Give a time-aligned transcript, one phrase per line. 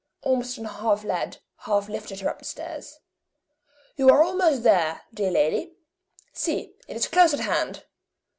[0.23, 3.01] Ormiston half led, half lifted her up the stairs.
[3.97, 5.75] "You are almost there, dear lady
[6.33, 7.83] see, it is close at hand!"